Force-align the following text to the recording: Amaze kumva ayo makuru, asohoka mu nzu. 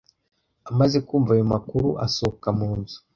Amaze 0.69 0.97
kumva 1.07 1.29
ayo 1.35 1.45
makuru, 1.53 1.89
asohoka 2.05 2.47
mu 2.59 2.69
nzu. 2.79 2.97